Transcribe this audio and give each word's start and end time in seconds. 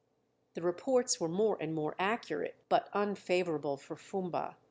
The 0.55 0.63
reports 0.63 1.19
were 1.19 1.27
more 1.29 1.59
and 1.61 1.75
more 1.75 1.93
accurate, 1.99 2.55
but 2.69 2.89
unfavorable 2.91 3.77
for 3.77 3.95
Fumba. 3.95 4.55